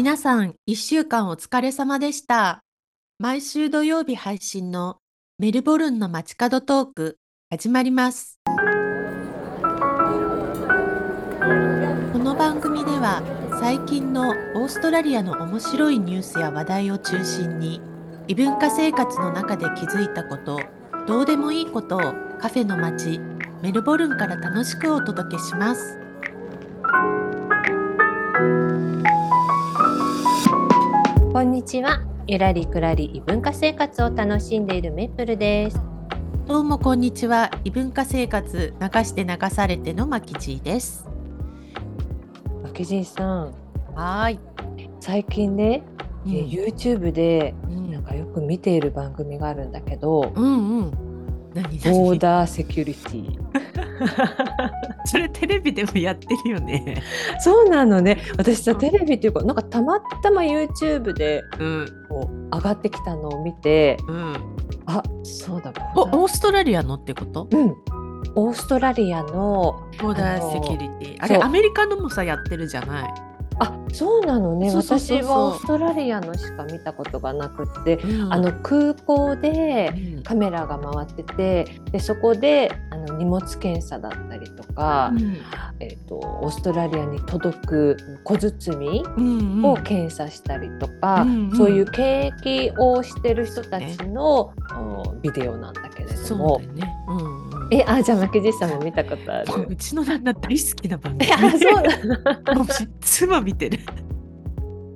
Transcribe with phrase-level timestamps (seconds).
[0.00, 2.64] 皆さん、一週間お疲れ様でした。
[3.18, 4.96] 毎週土曜日配信の
[5.38, 7.18] メルボルンの街角トーク
[7.50, 8.40] 始まります。
[8.42, 8.48] こ
[12.18, 13.22] の番組では
[13.60, 17.82] 最近のオーストラリアの面白いニュースや話題を中心に
[18.26, 20.60] 異文化生活の中で気づいたこと、
[21.06, 22.00] どうでもいいことを
[22.38, 23.20] カフェの街
[23.60, 25.99] メルボルンから楽しくお届けします。
[31.32, 32.00] こんにちは。
[32.26, 35.80] ゆらりくらり異文化生活を楽しんでいるメップルです。
[36.48, 37.52] どうもこんにちは。
[37.62, 41.06] 異文化生活流して流されてのまきちーです。
[42.64, 43.54] わけじいさん、
[43.94, 44.40] はーい。
[44.98, 45.84] 最近ね、
[46.26, 50.90] うんえ YouTube でうんなんかよく見ている番組があるんだけど、うんうん。
[51.54, 53.69] 何ボ何ーダーセキュリティ。
[55.04, 57.02] それテレビでもやってるよね。
[57.40, 58.18] そうなのね。
[58.36, 64.36] 私さテレビっていうかなんかたまたま YouTube でうんこう上がってきたのを見て、うん。
[64.86, 65.72] あ、そうだ。
[65.94, 67.48] おオーストラリアのってこと？
[67.50, 67.76] うん。
[68.34, 71.16] オーストラリアのボーダーセキュリティ。
[71.18, 73.14] あれアメリカのもさやってるじゃない。
[73.60, 74.74] あ、そうなのね。
[74.74, 78.32] 私はオーストラリアのしか見たことがなくって、うん。
[78.32, 80.22] あの空港でうん。
[80.22, 85.36] カメラが回っててでそこであの荷物検査だったりとか、うん。
[85.80, 89.64] えー、とオーストラリアに届く小包うんうん。
[89.64, 91.56] を検査したりとか、うんうん。
[91.56, 96.99] そういう検疫をしてる人たちの、おビデオなんだけれどそうもね。
[97.70, 101.30] えあじゃあ負けじさんも見たことあるうちの旦那大好きな番組。
[101.30, 103.78] え あそうなの もういつも見てる。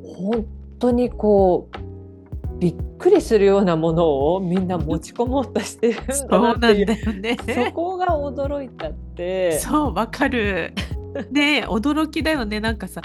[0.02, 0.46] 本
[0.78, 7.36] 当にこうびっくりするようなものをみんな持ち込もうとしてるんそうだななんだよね。
[7.66, 9.58] そこが驚いたって。
[9.58, 10.72] そう、わかる。
[11.30, 12.60] ねえ驚きだよね。
[12.60, 13.02] なんかさ、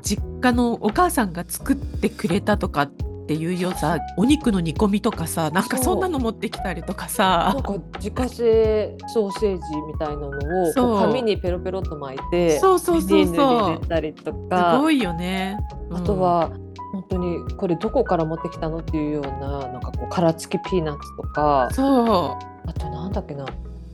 [0.00, 7.62] 実家のお母さんが作ってくれたとかっていうよさ、お肉の煮込みとかさ、なんかそんなの持ってきたりとかなさん。
[7.62, 13.86] か自家製ソーセージみたいなのを紙にペロペロっと巻いてそうそうそうそう。
[13.86, 15.58] たりとすかごいよね。
[15.90, 16.50] あとは
[16.92, 23.46] 本当にこれどこから持ってきたのっていうようななんかこう殻付きピーナッツとかうん、そあとなんだっけな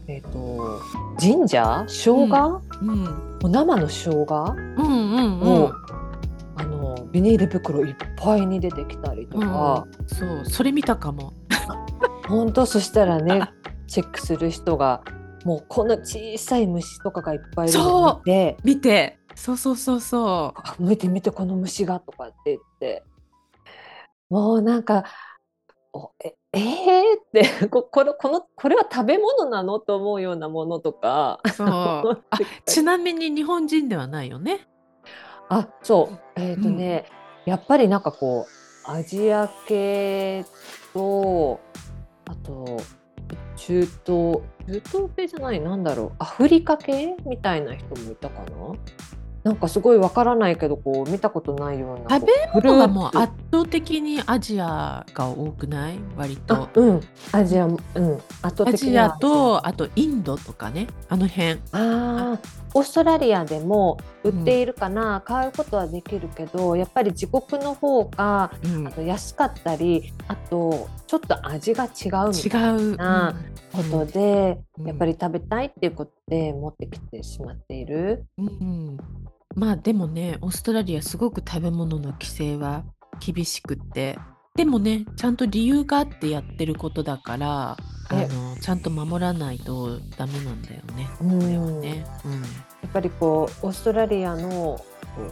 [0.06, 0.80] えっ、と
[1.18, 1.88] ジンジャー？
[1.88, 2.84] 生姜、う。
[2.84, 3.04] うん。
[3.04, 3.10] も
[3.44, 4.54] う生の生姜？
[4.76, 5.72] うんうんうを、ん。
[5.72, 6.03] あの
[7.14, 11.32] ビニール袋いっぱいに出てきたりとか、うん、そう、それ見たかも。
[12.26, 13.52] 本当そしたらね
[13.86, 15.04] チェックする人が
[15.44, 18.56] もうこんな小さい虫とかがいっぱいいるのを見て。
[18.64, 19.18] 見て。
[19.36, 23.04] そうそうそうそあ見て見てこの虫がとかって言って。
[24.28, 25.04] もうなんか
[25.92, 26.60] おええー、
[27.20, 29.78] って ここれこのこれは食べ物なの？
[29.78, 31.38] と思うようなものとか。
[31.44, 31.48] う。
[31.50, 31.68] そう。
[31.68, 34.66] あ、ちなみに日本人ではないよね？
[35.48, 36.18] あそう。
[36.40, 37.06] えっ、とね、
[37.44, 38.46] やっぱりなんかこ
[38.86, 40.44] うアジア系
[40.92, 41.60] と
[42.26, 42.78] あと
[43.56, 46.12] 中東中東系じゃないなんだろう。
[46.18, 48.74] アフリカ系みたいな人もいたかな？
[49.44, 55.98] なんかすごいわからないけどこう見たことないような食べ物がもう圧倒的にアジアが多くない？
[56.16, 56.54] 割と。
[56.54, 56.70] あ。
[56.74, 57.00] うん。
[57.32, 57.76] アジアうん。
[58.40, 60.86] 圧倒アジアとあとインドとかね？
[61.10, 61.60] あの辺。
[61.72, 62.64] あー。
[62.76, 68.88] オーストラリアでも売っているかな、買うことはできるけどやっぱり自国の方がうん。
[68.88, 71.88] あと安かったりあとちょっと味が違
[72.26, 73.36] うみ違たいうな
[73.74, 73.78] う。
[73.78, 73.90] ん。
[73.90, 74.86] ことで、うん。
[74.86, 78.24] やっぱり食べたいっていうことで持ってきてしまっている。
[78.38, 78.96] うん
[79.54, 82.84] まあでもねオーストラリアすごく食べ物の規制は
[83.20, 84.18] 厳しくって
[84.56, 87.76] でもねちゃんと理由があってやってることだから
[88.08, 91.08] あえのちゃんと守らないとダメなんだよね。
[91.20, 92.06] うんこれはね。
[92.82, 94.78] やっぱりこうオーストラリアの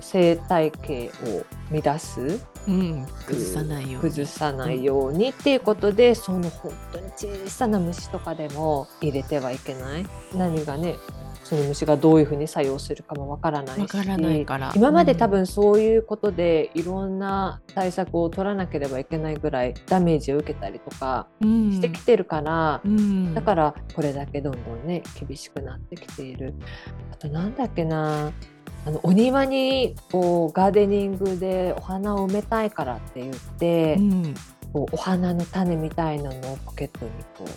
[0.01, 4.11] 生態系を乱すうん、うん、崩さないように。
[4.11, 10.97] 崩さないようにっていうことで、その本当に小さな虫とかでも入れてはいけない何がね
[11.53, 13.81] その虫がどういうふうに作用するかもわからないし。
[13.81, 14.73] わからないから。
[14.75, 15.31] 今まで多うん。
[15.33, 21.73] 分そういうことでいろんな対策を取らなければいけないぐらいダメージを受けたりとかうん。
[21.73, 26.55] してきてるから、うん、だからこれだけどんどんね厳しくなってきている。
[27.13, 28.33] あとなんだっけな。
[28.85, 34.35] あのお庭にこうガーデニングでお花を埋めたいからって言って、うん、
[34.73, 37.49] こうお花の種みたいなのをポケットにこう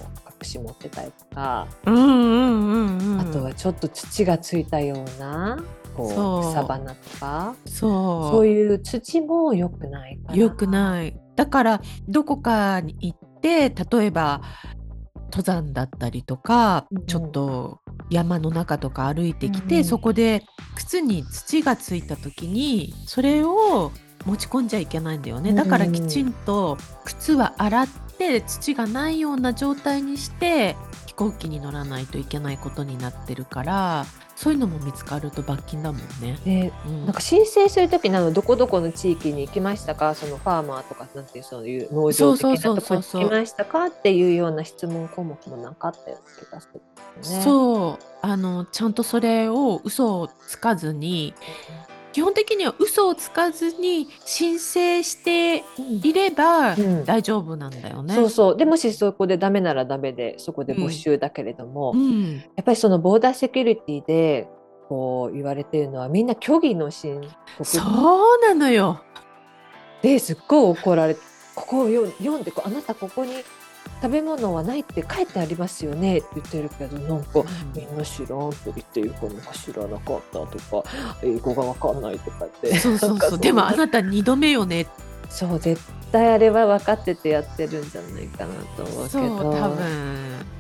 [0.44, 3.20] 隠し持ってたりとか、うんうんうんうん。
[3.22, 5.64] あとはちょっと土がついたような
[5.96, 6.40] こそう。
[6.40, 7.56] う草花とか。
[7.66, 8.36] そう。
[8.36, 10.36] そういう土も良くないから。
[10.36, 11.18] 良くない。
[11.36, 14.42] だからどこかに行って例えば
[15.26, 17.06] 登山だったりとか、うんうん。
[17.06, 17.80] ちょっと
[18.10, 19.86] 山の中とか歩いてきて、うんうん。
[19.86, 20.44] そこで
[20.76, 23.92] 靴に土がついた時にそれを
[24.26, 25.54] 持ち込んじゃいけないんだよね。
[25.54, 30.76] だからきちんと靴は洗って土がないような状態にして
[31.06, 34.06] 飛行機に乗らないといけないことになってるから
[34.36, 36.38] そういうのも見つかると罰金だもんね。
[36.44, 37.06] でうん。
[37.06, 40.14] なんか申請するときなのどこどこの地域に行きましたか？
[40.16, 43.86] そのファーマーとかなんていうそういう農場的なところに行きましたか？
[43.86, 47.44] っていうような質問項目もなかったような気がするんですよね。
[47.44, 48.06] そう。
[48.22, 51.34] あのちゃんとそれを嘘をつかずに
[52.16, 55.66] 基本的には嘘をつかずに申請して
[56.02, 58.16] いればうん大丈夫なんだよね。
[58.16, 64.48] そうそうでもしそこでダメならダメでそこで没収だけれども、うん、やっぱりそのボーダーセキュリティで
[64.88, 67.20] こう言われているのはみんな虚偽の申
[67.62, 69.02] そ告うなのよ。
[70.02, 71.20] ですっごい怒られて
[71.54, 73.34] ここを読読んでこうあなたここに
[74.02, 77.44] 食べ物はないって書いてありますよねって言ってるけどなんか
[77.76, 80.90] みんな知らんと言っていうかなんか知らなかったとか
[81.24, 83.40] 英語がわかんないとかってそうそうそう。
[83.40, 84.88] でもあなた二度目よね。
[85.30, 85.82] そう絶
[86.12, 89.86] 対あれは分かっててやってるんじゃないかなと思うけそうど多分。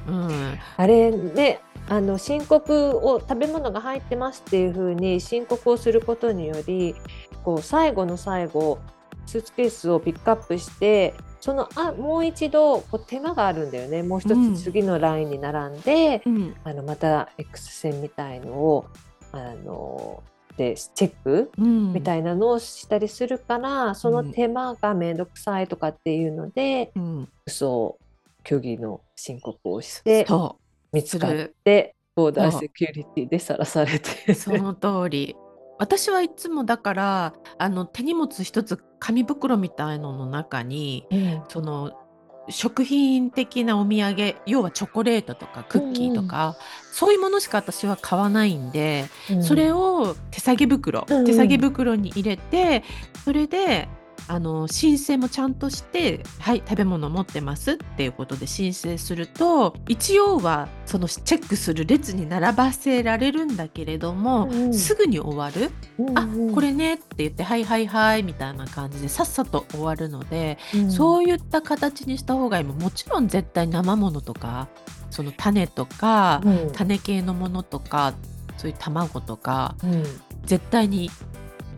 [0.07, 0.59] うん。
[0.77, 6.95] あれねあの申告を食べ物が入ってますっていうふうに申告をすることにより
[7.43, 8.79] こう最後の最後
[9.27, 11.13] スーツケースをピックアップして
[11.45, 16.55] そのあもう一度こう手間があるんだよねもう一うんつ次のラインに並んで、うん。
[16.63, 18.87] あのまた X 線みたいのを
[19.31, 20.23] あの
[20.57, 21.93] でチェックうん。
[21.93, 27.29] みたいなのをしたりするから、その手間が面倒くさいとかっていうので、うん。
[27.45, 27.99] 嘘
[28.43, 30.57] 虚偽の申告をしてそ
[30.91, 34.33] 見つかってボーダーセキュリティでさらされてう。
[34.33, 35.35] その通り。
[35.77, 42.01] 私はいつもだからあの手荷物一つ紙袋みたいのの中にうんその
[42.49, 46.55] 食品的なお土産要はチョコレートとかクッキーとか、
[46.91, 49.43] そういうものしか私は買わないんで、うん。
[49.43, 51.25] それを手提げ袋、うんうん。
[51.25, 52.83] 手提げ袋に入れて
[53.23, 53.87] それで
[54.27, 64.73] あの申請もちゃんとして「はい食べ物持ってます」っていうことで申請すると一応はそのチェックする列に並ばせられるんだけれども、うんうん。
[64.73, 70.91] すぐに終わる「うんあこれね」って言って「はいはいはい」みたいな感じでさっさと終わるので、うん。
[70.91, 74.67] そういった形にした方がいいももちろん絶対生ものとか
[75.11, 76.71] その種とか、うん。
[76.73, 78.13] 種系のものとか
[78.57, 80.03] そういう卵とかうん。
[80.45, 81.09] 絶対に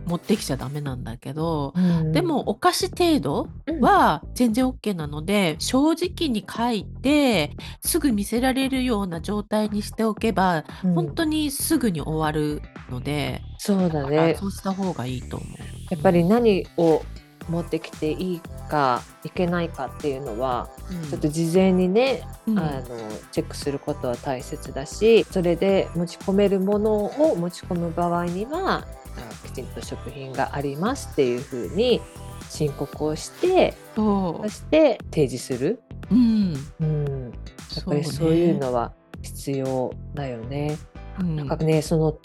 [0.08, 2.12] 持ってきちゃダメなんだけど、うん。
[2.12, 3.48] でもお菓子程度
[3.80, 10.94] は全然 OK なので正直に書いてすぐ見せられるような状態にしておけば、うん。
[10.94, 14.36] 本当にすぐに終わるので、そうだね。
[14.38, 15.48] そうした方がいいと思う。
[15.90, 17.02] やっぱり何を
[17.48, 21.10] 持ってきていいかいけないかっていうのはうん。
[21.10, 22.58] ちょっと事前にね、うん。
[22.58, 22.86] あの
[23.32, 28.86] チェックすることは大切だしそれで持ち込めるものを持ち込む場合には
[29.58, 32.00] ちんと食品がありますっていうふうに
[32.48, 37.32] 申告をしてそそして提示する、う、うん、うん、
[37.74, 40.76] やっぱりそういうのは必要だよね。
[41.18, 41.36] うん。
[41.36, 42.16] なんかねその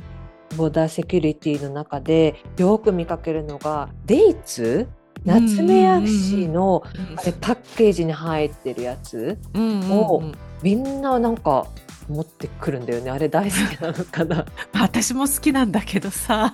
[0.56, 4.88] ボーダーセキュリティの中でよく見かけるのがデイツ？
[5.26, 6.84] ナツメヤシの
[7.16, 9.40] あれパッケージに入ってるやつ？
[9.56, 11.68] をうんみんななんか
[12.08, 13.12] 持ってくるんだよね。
[13.12, 14.46] あれ大好きなのかな。
[14.74, 16.54] まあ私も好きなんだけどさ。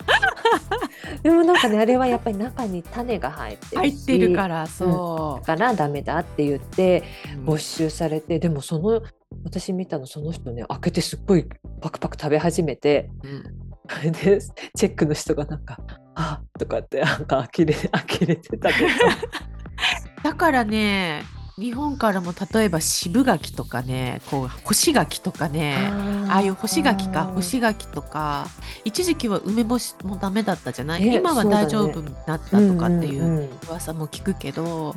[1.24, 3.76] でもなんかねあれはやっぱり中に種が入ってるし。
[3.78, 7.04] 入ってるからそだからダメだって言って
[7.38, 9.02] う、没収されてでもその
[9.44, 11.46] 私見たのその人ね開けてすっごい
[11.82, 13.10] パクパク食べ始めて。
[13.24, 13.44] うん。
[14.12, 14.40] で
[14.76, 15.80] チェックの人がなんか
[16.14, 18.88] 「あとかってなんか呆れ呆れてたけど。
[20.24, 21.24] だからね
[21.60, 25.76] 日本からも例えば渋柿とかねこう干し柿とかね
[26.30, 28.48] ああいう干し柿か干し柿とか
[28.86, 31.04] 一時期は梅干しもダメだったじゃない？
[31.04, 33.50] ね今は大丈夫になったとかっていんんうん。
[33.68, 34.96] 噂も聞くけど、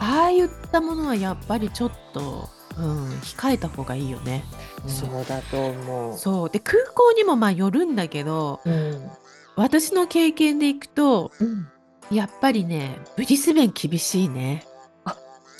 [0.00, 4.44] ああいったものはやっぱりちょっと、うん、控えた方がいいよね。
[4.84, 4.90] うん。
[4.90, 6.18] そうだと思う。
[6.18, 6.50] そう。
[6.50, 9.08] で空港にもまあよるんだけどうん。
[9.54, 11.68] 私の経験でいくとうん。
[12.10, 14.66] やっぱりねブリスベン厳しいね。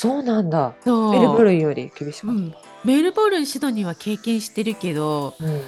[0.03, 0.75] そうなんだ。
[0.85, 1.13] そう。
[1.13, 5.47] メルボルンより厳しかっうん、メルボルンシドニーは経験してるけどた。
[5.47, 5.61] うん。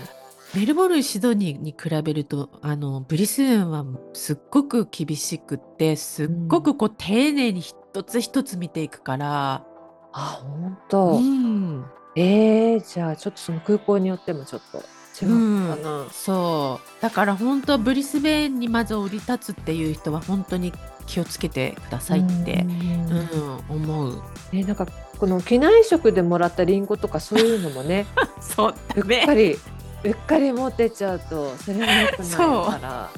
[0.56, 9.64] メルボルンシドニーに比べるとあのブリスベンはすっごく厳しくってすっごくこう丁寧に一つ一つ見ていくから、
[10.12, 11.20] あ本う当。
[11.20, 11.84] ん、
[12.16, 14.82] えー、じゃあちょっとその空港によってもちょっと
[15.21, 16.06] 違うかな。
[16.11, 20.73] そうだから本当ブリスベンにまず降り立つっていう人は本当に
[21.06, 24.23] 気をつけてくださいって、うん思う。
[24.52, 24.87] ね、なんか
[25.18, 28.06] この機内食でもらったリンゴとかそういうのもね
[28.40, 29.59] そううっかり
[30.04, 33.11] うっかり持ってっちゃうとそれも良くないから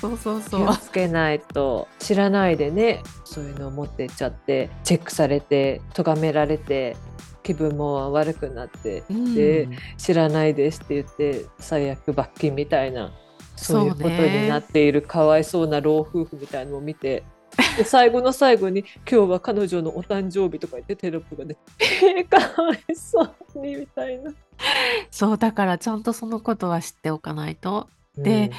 [0.00, 6.96] そうそう気そうをつけないと知らないでねそういうのを持ってっちゃってチェックされて咎められて
[7.42, 13.12] 気分も悪くなってうんで知らないですって言って最悪罰金みたいな
[13.56, 17.24] そういうことになっているかわいそうな老夫婦みたいのを見て。
[17.76, 21.60] で最後の最後に「今日は彼女のお誕生日」とか言ってテロップが出て
[22.18, 23.22] 「えー、かわいそ
[23.54, 24.32] うに」みたいな。
[25.10, 28.52] そうだからちゃんとそのことは知っておかないとで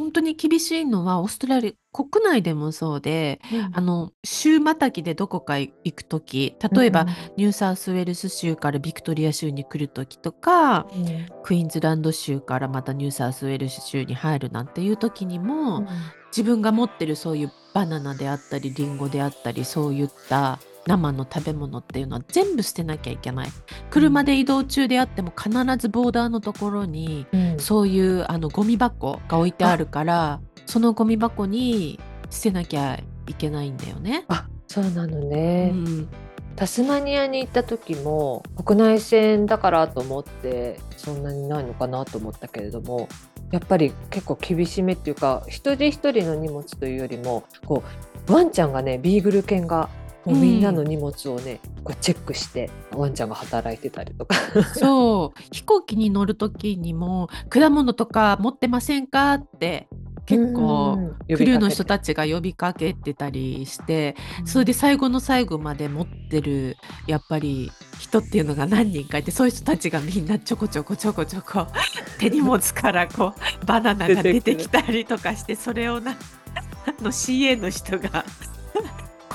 [0.00, 3.70] 本当に厳しいのはオーストラリア国内でもそうでうん。
[3.72, 11.06] あの週またぎでどこか行く時例えば、ニューサウスウェルス州からビクトリア州に来る時とかうん。
[11.06, 15.86] うんクイーンズランド州からまたニューサウスウェルス州に入るなんていう時にも、
[16.30, 23.48] 自分が持ってるそういうバナナであったりリンゴであったりそういった生の食べ物っていうのは全部捨てなきゃいけない。
[23.90, 27.58] 車で移動中であっても必ずボーダーのところにうん。
[27.60, 34.24] そういうあのゴミ箱が置いてあるからそのゴミ箱に捨てなきゃいけないんだよね。
[34.28, 36.08] あそうなのうね、ん、
[36.56, 43.08] タスマニアに行った時も国内線だからと思ってそんなにないのかなと思ったけれども
[43.50, 47.82] やっぱり結構厳しめっていうか一人一人の荷物というよりもこ
[48.28, 49.88] うワンちゃんがねビーグル犬が
[50.24, 54.34] もうみんなの荷物をね、こうチェックしてワンちゃんが働いてたりとか。
[54.76, 55.42] そう。
[55.50, 59.88] 飛行機に乗る時にも果物とか持ってませんかって
[60.26, 61.36] 結構うん。
[61.36, 71.66] クルーの人ち、たちが呼びかけてたりしてそれで最後の最後まで持ってるやっぱり人っていうのが何人かいてそういう人たちがみんなちょこちょこちょこちょこ
[72.18, 76.12] 手荷物からこうバナナが出てきたりとかしてそれをな
[76.86, 78.24] あの CA の人が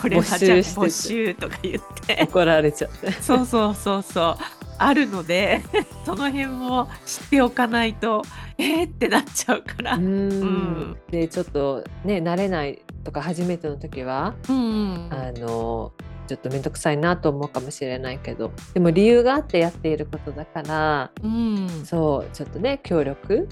[0.06, 2.22] これはじゃあ募集とか言って。
[2.22, 3.12] 怒られちゃって。
[3.12, 4.38] そうそうそうそう。
[4.78, 5.64] あるので
[6.06, 8.24] その辺も知っておかないと
[8.58, 9.96] えーってなっちゃうから。
[9.96, 10.98] うん。
[11.10, 15.08] でちょっとね慣れないとか初めての時はうん。
[15.10, 15.92] あの
[16.28, 18.52] ちょっと面倒くさいなと思うかもしれないけど。
[18.76, 21.68] でも理由があってやっていることだからうん。
[21.84, 23.50] そうちょっとね協力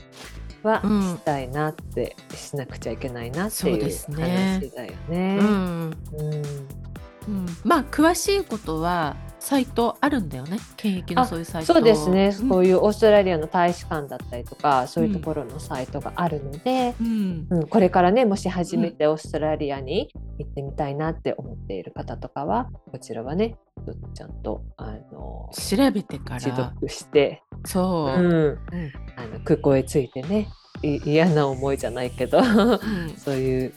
[0.63, 1.01] はうん。
[1.01, 5.37] したいなって、しなくちゃいけないなってそういう話だよね。
[5.39, 5.97] うん。
[6.17, 6.82] うん
[7.27, 10.57] うん、まあ詳しいことはサイトあるんだよね。
[10.77, 11.73] 検疫のあそういうサイト。
[11.73, 12.49] そうですね、うん。
[12.49, 17.47] こういうオーストラリアの大使館だったりとかそういうところのサイトがあるので、うん。
[17.49, 23.57] うん、これからねもし初めてオーストラリアに行ってみたいなって思っている方とかはこちらはね
[24.15, 28.21] ちゃんとあの調べてか自ら読して、そう。
[28.21, 28.59] う、ん、うん。
[29.17, 30.47] あの空港へ着いてね
[30.81, 33.73] い嫌な思いじゃないけどうん そういう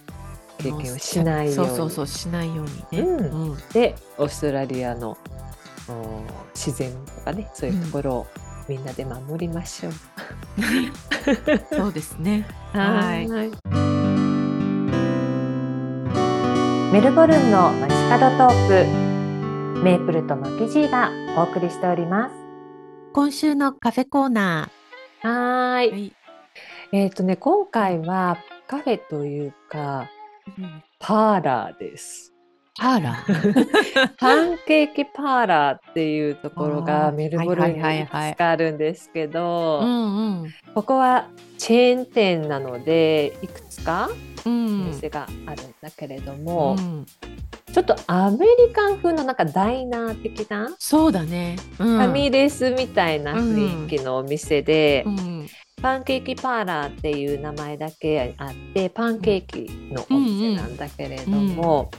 [0.58, 1.68] 経験をしないように。
[1.68, 3.50] そうそうそうしないようにね、うん。
[3.50, 3.58] うん。
[3.72, 5.16] でオーストラリアの
[5.88, 6.22] お
[6.54, 8.26] 自然とかねそういうところを
[8.68, 9.92] みんなで守りましょう。
[11.75, 12.46] そうですね。
[12.72, 13.28] はい。
[13.28, 13.50] はい
[16.92, 19.06] メルボルンの街角トーク。
[19.82, 22.34] メープルとマキジーがお送りしております。
[23.12, 24.70] 今週のカフェコーナ
[25.22, 25.72] はー。
[25.75, 26.12] はい。
[26.92, 30.15] えっ、とね今回はカフェというかうん
[30.99, 32.33] パーラーです。
[32.79, 34.09] パーラー。
[34.19, 39.83] パンケーキパーラーっていうところがメルボルンにあるんですけど、
[40.75, 44.11] ここはチェーン店なのでいくつか
[44.45, 44.87] おうん。
[44.87, 47.07] 店があるんだけれども、うん。
[47.73, 55.47] ちょっとアメリカン風のなんかダイナー的な、そうだね、うん、ファミレスみたいな雰囲気のお店で、うん
[55.83, 61.90] パンケーキパーラーっていう名前だけあってパンケーキのお店なんだけれども、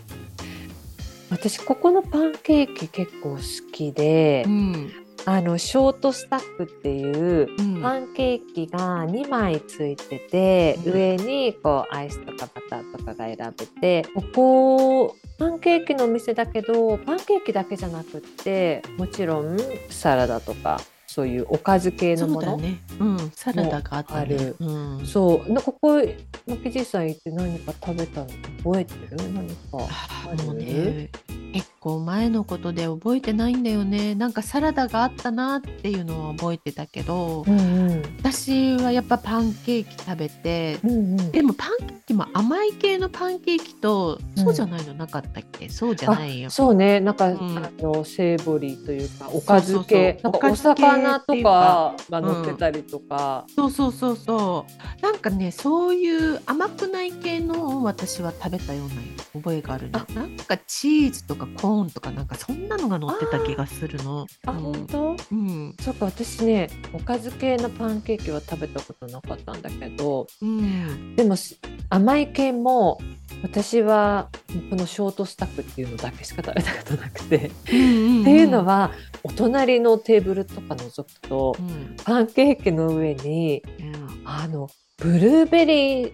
[1.29, 4.91] 私ここのパンケーキ結構好きで、うん。
[5.25, 7.81] あのショートスタックっていううん。
[7.81, 10.93] パンケーキが2枚ついてて、うん。
[10.93, 19.57] 上にこうアイスとかバターとかが選べてここパンケーキのお店だけどパンケーキだけじゃなくってもちろん
[19.89, 20.79] サラダとか
[21.17, 22.57] そういうおかず系のもの？
[22.57, 24.07] ね、うん、サラダがあね。
[24.09, 24.55] ある。
[24.59, 24.71] う
[25.01, 25.51] ん、そう。
[25.51, 25.99] なここ
[26.45, 28.27] マキじいさん行って何か食べたの
[28.63, 29.17] 覚えてる？
[29.33, 31.09] 何かああるもうね
[31.53, 34.15] 結構前のことで覚えてないんだよね。
[34.15, 37.63] なんかサラダがあったなっていうのは覚えてたけど、うんう
[37.95, 38.01] ん。
[38.19, 41.31] 私はやっぱパンケーキ食べてうんうん。
[41.31, 46.49] でもパンケーキも甘い系のパンケーキとうんそうじゃないのなかったっけ、そうじゃないよ。
[46.49, 46.99] そうね。
[46.99, 47.57] なんか、ん。
[47.57, 50.19] あのセーボリーというかおかず系。
[50.21, 55.01] そうそうそうなんかお魚とかかが乗ってたりとか、そうそうそうそう。
[55.01, 58.95] なんかねそういう甘くない系のを私は食べたような
[59.33, 64.25] 覚えがあるのなんかチーズとかコーンとかなんかそんなのが乗ってた気がするの。
[64.45, 64.59] あ、うん。
[64.59, 65.15] 本当？
[65.31, 65.75] うん。
[65.79, 71.15] そっか私ねおかず系のパンケーキは食べたことなかったんだけどうん。
[71.15, 71.57] でもす
[71.89, 72.99] 甘い系も
[73.43, 74.29] 私は
[74.69, 77.37] このショートスタックっていうのだけしか食べたことなくて。
[77.37, 78.91] っていうのは
[79.23, 81.95] お隣のテーブルとか覗くとうん。
[82.03, 84.21] パンケーキの上にうん。
[84.25, 86.11] あのブルーベリー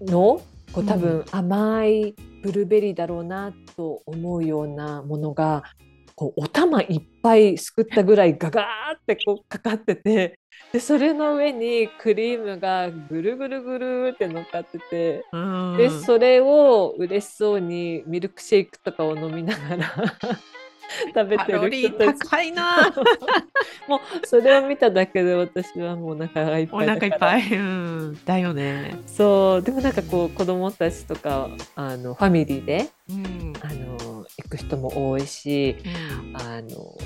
[0.00, 0.42] の
[0.72, 2.14] こう多う分甘い
[2.46, 5.64] ブルーベリーだろうなと思うようなものが
[6.14, 10.38] こうお玉いっぱいすくったぐらいガガーってこうかかってて
[10.72, 15.76] でそれの上にクリームがぐるぐるぐるって乗っかっててうん。
[15.76, 19.94] でそれを嬉しそうにミルクシェイクとかを飲みながら
[21.14, 22.18] 食べてる人たち。
[22.20, 22.92] 高いな。
[23.88, 27.18] もうそれを見ただけで私はもうお腹がいっぱおいだから。
[27.18, 29.62] 腹いっぱい、うん、だよね、そう。
[29.62, 33.52] でもなんかこう子供たちとかあのファミリーでうん。
[33.62, 36.36] あの行く人も多いしうん。
[36.36, 36.96] あの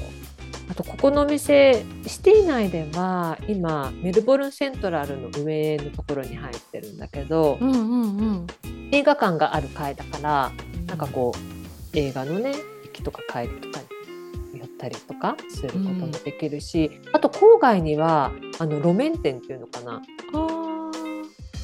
[0.71, 8.47] あとここのお店シティ内では今メルボルンセントラルの上のところに入ってるんだけど、うんうんうん。
[8.93, 10.53] 映画館がある階だから
[10.87, 12.55] なんかこう映画のね
[13.01, 13.81] 行きとか帰りとか
[14.53, 20.03] に寄ったりとかすることもできるし、あと郊外にはあの路面店っていうのかな。
[20.35, 20.61] あ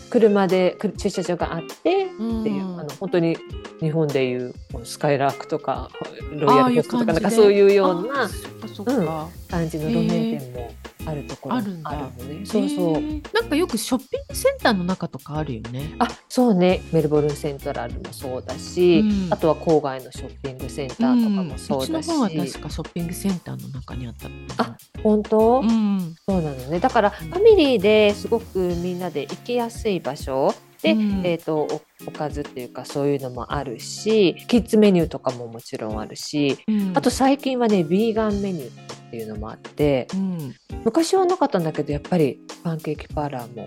[0.08, 3.36] 車でく駐車場があってーっていう、うんあの本当に
[3.80, 5.90] 日本でいうスカイラークとか
[6.32, 10.70] ロイヤルホストとかなんかそういうようなあそっかそっか、感じの路面店も
[11.06, 11.92] あるところあるんだ。
[11.92, 12.44] のね。
[12.44, 13.02] そうそう。
[13.32, 15.94] なんかよくショッピングセンターの中とかあるよね。
[15.98, 16.82] あそうね。
[16.92, 19.32] メルボルンセントラルもそうだし、うん。
[19.32, 24.28] あとは郊外のショッピングセンターとかもそうだし、ん、うちの方は確かショッピングセンターの中にあった
[24.62, 26.16] あ本当、うん。
[26.28, 26.80] そうなのね。
[26.80, 31.22] だからファミリーですごくみんなで行きやすい場所で、うん。
[31.24, 36.92] えー、とおおかずっていうかそういうのもあるしキッズメニューとかももちろんあるしうん。
[36.94, 40.54] あと最近はねビーガンメニューっていうのもあってうん。
[40.84, 43.66] 昔はなかったんだけどやっぱりパンケーキパーラーも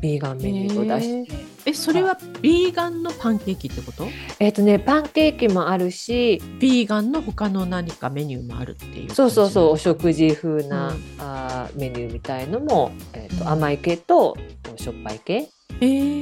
[0.00, 4.06] ビーガンメニューを出して、えそれはビーガンのパンケーキってこと？
[4.38, 11.02] えっ、とねパンケーキもあるしビーガンの他の何かメニューもあるっていうそうそうそうお感食事風な、うん。
[11.18, 14.36] あーメニューみたいのも、えーとうん甘い系と
[14.76, 15.48] しょっぱい系、
[15.80, 16.15] じえ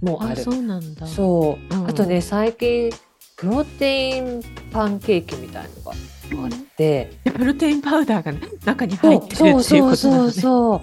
[0.00, 0.40] もある。
[0.40, 1.06] あそうなんだ。
[1.06, 2.90] そう、うんあとね最近
[3.36, 10.82] プロテインパンケーキみたいのがあって、でプロテインパウダーが中に入ってるっていうそうそうそうことなのねそ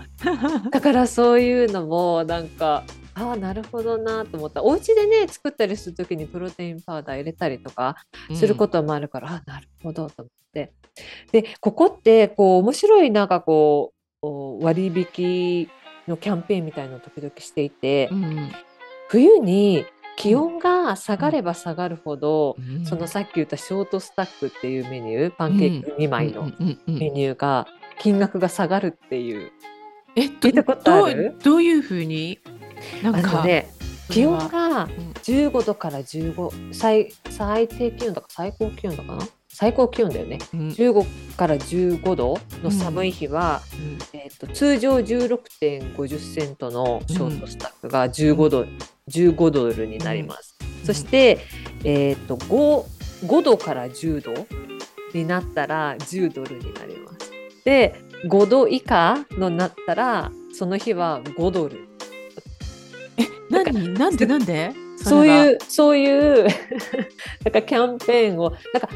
[0.68, 0.72] う。
[0.72, 4.64] だからそういうのもなんかああなるほどなと思った。
[4.64, 7.98] お家でね作ったりする時にプロテインパウダー入れたりとか
[8.34, 10.72] することもあるから、あなるほどと思って。
[11.34, 15.68] でここってこう面白いなんかこうお割引
[16.08, 18.52] のキャンペーンみたいのを時々していて、うん
[19.10, 19.86] 冬に
[20.18, 22.86] 気温が下がれば下がるほど、うん。
[22.86, 26.52] そのさっき言ったショートスタックっていうメニューパンケーキ2枚の
[26.88, 27.68] メニューが
[28.00, 29.52] 金額が下がるっていう、
[30.16, 31.32] えど聞いたことある？
[31.32, 32.40] どうどういうふうに？
[33.04, 33.68] なんあかのね
[34.10, 34.90] 気温がうん。
[35.26, 39.28] 15度から15最最低気温だか最高気温だかな？
[39.50, 40.38] 最高気温だよね。
[40.54, 40.60] うん。
[40.70, 43.62] 15から15度の寒い日は、
[44.14, 44.20] うん。
[44.20, 48.70] えー、と通常16.50セントのショートスタックが15ドル、
[49.10, 50.56] 15ドルになります。
[50.84, 51.40] そして、
[51.84, 54.34] えー、と 5, 5度から10度
[55.14, 57.32] になったら10ドルになります。
[57.64, 57.96] で
[58.28, 61.88] 5度以下のなったらその日は5ドル。
[63.50, 63.94] 何？
[63.94, 64.26] なんで？
[64.26, 64.74] なんで？
[64.98, 66.48] そうういうそういう
[67.44, 68.90] なんかキャンペーンをなんか、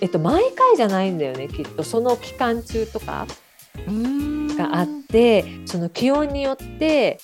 [0.00, 1.84] えっと、毎回じゃないんだよねきっと。
[1.84, 3.26] その期間中とか
[4.56, 7.18] があってその気温によって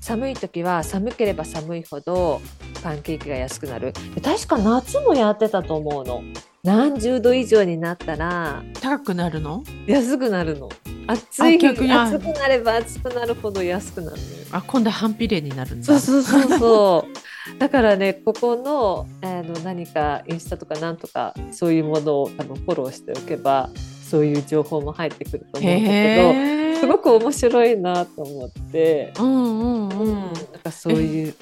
[0.00, 2.40] 寒い時は寒ければ寒いほど
[2.82, 3.92] パンケーキが安くなる。
[4.14, 6.22] で確か夏もやってたと思うの。
[6.62, 9.62] 何十度以上になったら高くなるの？
[9.86, 10.68] 安くなるの。
[11.06, 11.92] 暑い日逆に。
[11.92, 14.16] あ暑くなれば暑くなるほど安くなる
[14.52, 15.86] あ今度反比例になるんだ。
[15.86, 17.12] そうそうそうそう。
[17.58, 23.68] だからねここのあの何かインスタとかなんとかそういうものを多分フォローしておけば
[24.10, 31.34] そういう情報も入ってくると思うんだけどすごく面白いなと思って、うんうんうん、なんかそういう。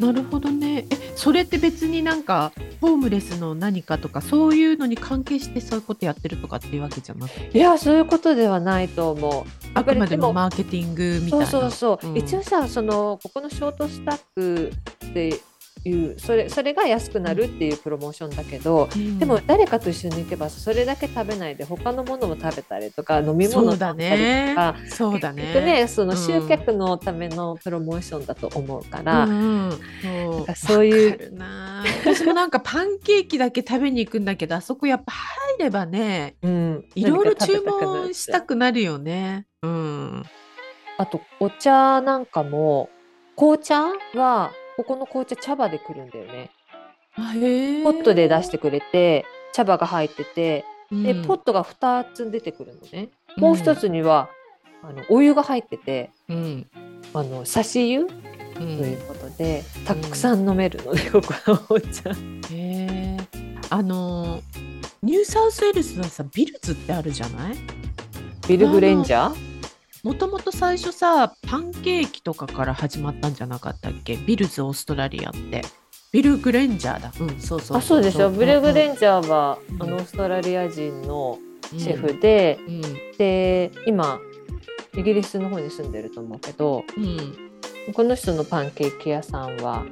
[0.00, 0.84] なるほどね。
[0.90, 7.58] えそれって別になんかホームレスの何かとかそういうのに関係してそういうことやってるとかっていうわけじゃなくて？
[7.58, 9.44] いやそういうことではないと思う。
[9.74, 11.46] あくまでもマーケティングみたいな。
[11.46, 12.16] そうそうそう、うん。
[12.18, 14.72] 一応さそのここのショートスタック
[15.06, 15.40] って
[15.84, 19.18] いうそれそれが安くなるっていうプロモーションだけど、うん。
[19.18, 24.76] でも誰かと一緒に行けばそれだけ食べないで他のものも食べたりとか飲み物食べたりねとか。
[24.88, 25.42] そうだね。
[25.42, 26.18] 結局ねそのうん。
[26.18, 29.70] 集客のためのプロモーションだと思うから、うんうん
[30.02, 30.84] そうかそう。
[30.84, 31.32] いう
[32.04, 36.84] 私もなんかパンケーキだけ食べに行くんだけどあそこやっぱ入ればねうん。
[36.94, 39.46] いろいろ注文したくなるよね。
[39.62, 40.22] うん。
[40.98, 42.88] あとお茶なんかも
[43.36, 43.84] 紅茶
[44.14, 46.50] はここの紅茶茶葉で来るんだよね。
[47.16, 47.22] ポ
[47.90, 53.08] ットで出してくれて茶葉が入っててで、うんポットが2つ出てくるのね。
[53.36, 54.28] もう一つには、
[54.82, 56.66] あのお湯が入っててうん。
[57.14, 58.06] あの差し湯う。
[58.54, 62.10] というんことで、たくさん飲めるので、ここのお茶。
[62.10, 62.14] へ
[62.52, 63.16] え。
[63.68, 64.40] あの
[65.02, 67.56] ニューサウスウェールズはさ bills ってあるじゃない？
[68.48, 69.45] ビルグレンジャー？
[70.06, 74.16] もともと最初さパンケーキとかから始まったんじゃなかったっけ？
[74.16, 75.62] bills オーストラリアって。
[76.12, 77.12] ビルグレンジャーだ。
[77.18, 78.30] うん、そうそうあそうでしょ？
[78.30, 81.40] ビルグレンンジャーは、うんあのオーストラリア人の
[81.76, 82.82] シェフで、うん。
[83.18, 84.20] で今
[84.96, 87.92] イギリスの方に住んでると思うけどうん。
[87.92, 89.84] この人のパンケーキ屋さんは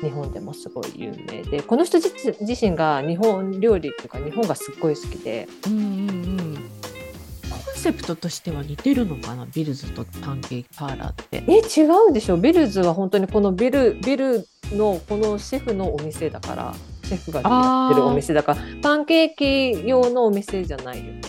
[0.00, 6.75] 日本でもすごい有名でこの人自自身が日本料理っていうか日本がすっごい好きでうんうんうん。
[7.86, 9.46] セプトとしては似てるのかな？
[9.54, 11.44] ビルズとパンケーキパーラーって。
[11.46, 12.36] え違うでしょ？
[12.36, 16.74] ビルズは本当にこのビルビルのこのシェフのお店だから。
[17.04, 18.60] シェフがやってるお店だから。
[18.82, 21.20] パンケーキ用のお店じゃないよね。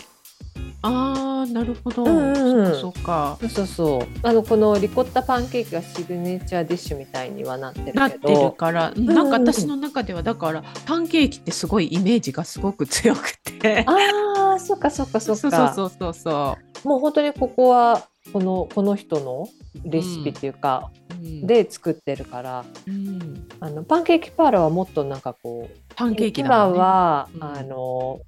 [0.82, 2.04] あーなるほど。
[2.04, 2.80] うんうんうん。
[2.80, 4.06] そっかそうそうそう。
[4.22, 8.00] あのこのリコッタパンケーキがシグネチャーディッシュみたいにはなってるけど。
[8.00, 13.84] なってるから、うんんうんなんか私の中ではだからパンケーキってすごいイメージがすごく強くて。
[13.86, 19.48] あーそっかそっかそそうっかそうそうそもう本当にここはこのこの人の
[19.84, 21.24] レシピっていうか、う。
[21.24, 22.64] うん、で作ってるから。
[22.86, 26.68] うん、あのパンケーキパーラーはもっとなんかこうパンケーキだ今。
[26.68, 27.42] は、うん。
[27.42, 28.20] あの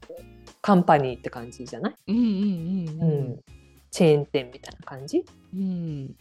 [0.63, 3.41] カンパニーって感じじゃない、うんうんうんううんん、
[3.91, 5.25] チェーン店みたいな感じ？
[5.55, 6.15] うん。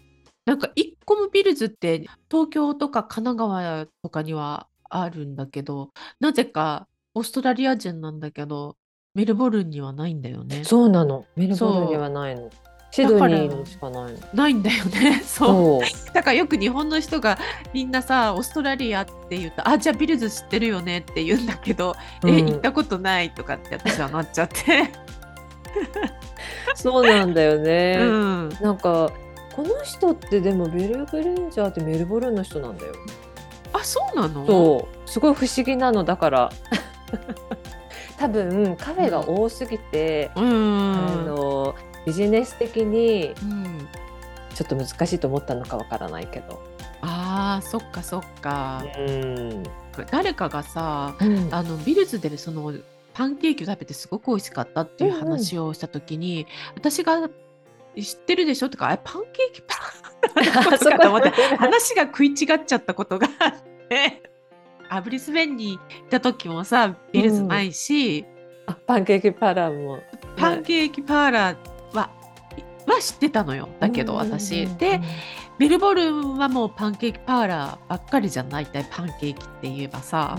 [0.45, 8.75] なんか一個もビルズって東京とか神奈川とかにはあるんだけど、なぜかオーストラリア人なんだけど、
[9.13, 10.63] メルボルンにはないんだよね。
[10.63, 11.25] そうなの。
[11.35, 12.49] メルボルンにはないの
[12.91, 15.21] シドニーにしかないのないんだよね。
[15.25, 16.13] そう。
[16.13, 17.37] だからよく日本の人が
[17.73, 24.91] みんなさオーストラリアって言うと「あじゃあビルズ知ってるよね」って言うんだけど「えうん行ったことない」とかって私はなっちゃって。
[26.75, 29.11] そうなんだようね、ん、なんか
[29.55, 32.93] この人ってでもベルグレンジャーってメルボルンの人なんだよ
[33.73, 34.45] あそうなの？
[34.47, 36.49] そうすごい不思議なのだから
[38.17, 40.41] 多分カフェが多すぎて、う。
[40.41, 40.43] ん。
[40.43, 41.75] あの
[42.05, 43.87] ビジネス的にうん、
[44.55, 46.61] ちょっと難しいと思ったのかわからないけど。
[47.01, 48.83] あーそっかそっか。
[48.97, 49.63] うん。
[50.11, 51.49] 誰かがさうん。
[51.53, 52.73] あのビルズでその
[53.13, 57.29] パンケーキを食べてすごく美味しかったっていう話をした時に、私が
[57.97, 58.69] 知ってるでしょ？
[58.69, 59.61] とかあ パンケーキ？
[59.61, 59.75] パ
[60.75, 61.29] ンとかと思って。
[61.57, 63.53] 話が食い違っちゃったことがあっ
[63.89, 64.23] て。
[64.89, 68.25] あブリスベンに行った時もさビルズないし、
[68.65, 69.99] あパンケーキパラーも。
[70.35, 71.57] パンケーキパーラー
[72.89, 73.69] はは知ってたのよ。
[73.79, 74.67] だけど私。
[74.77, 74.99] で
[75.57, 80.37] メルボルンはもうパンケーキパーラーばっかりじゃない大体パンケーキって言えばさ、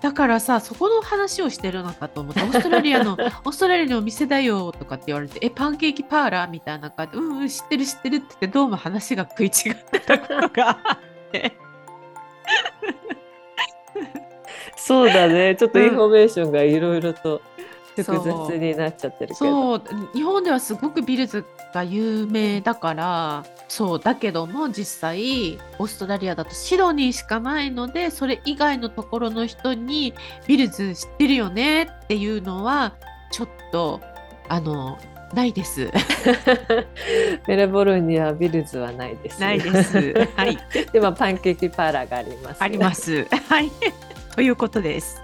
[0.00, 7.12] だからさそこの話をしてるのかと思ってオーストラリアの オーストラリアのお店だよとかって言われてえパンケーキパーラーみたいな感じ。
[7.12, 11.52] でうんうん知ってる知ってるって言ってどうも話が食い違ってたことがあって。
[14.76, 15.54] そうだね。
[15.54, 17.42] ちょっとうんインフォメーションがいろいろと
[17.96, 19.34] 複雑になっちゃってるけど。
[19.34, 19.82] そう
[20.14, 30.14] 日本ではすごく bills が有名だからそうだけども実際オーストラリアだとシドニーしかないのでそれ以外のところの人に
[30.46, 32.94] bills 知ってるよねっていうのは
[33.30, 34.00] ちょっと
[34.48, 34.98] あの
[35.34, 35.90] ないです。
[37.46, 39.40] メルボルンには bills はないです。
[39.40, 40.14] ないです。
[40.36, 40.58] はい。
[40.92, 42.62] でも Pancake Parlour があります。
[42.62, 42.92] ありま。
[42.92, 43.26] す。
[43.48, 43.70] はい。
[44.34, 45.22] ということです。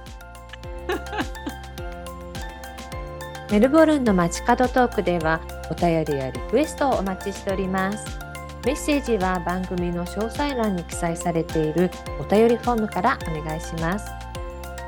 [3.50, 8.18] メルボルンの街角トークではお便りやリクエストをお待ちしております。
[8.64, 14.11] メッセージは番組の詳細欄に記載されているお便りフォームからお願いします。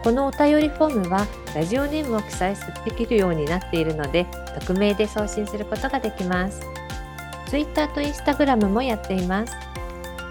[0.03, 4.27] このお便りフォームはラジオネームを記載できるようになっているので
[4.59, 6.61] 匿名で送信することができます。
[7.47, 9.55] Twitter と Instagram もやっています。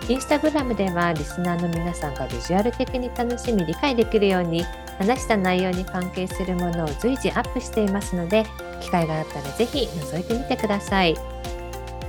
[0.10, 4.66] インスタグラムではリスナーの皆さんがビジュアル的に楽しみ理解できるように
[4.98, 8.46] 話した内容に関係するものを随時アップしていますので
[8.82, 11.16] 機会があったらぜひ覗いてみてください。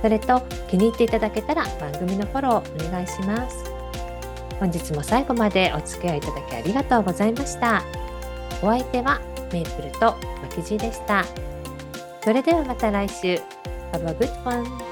[0.01, 3.71] それと気に入っていただけたら番組のフォローお願いします。
[4.59, 7.83] 本日も最後までお付き合いいただきありがとうございました。
[8.61, 9.19] お相手は
[9.51, 11.25] メープルとマキジでした。
[12.23, 13.41] それではまた来週。
[13.91, 14.88] Have a good one!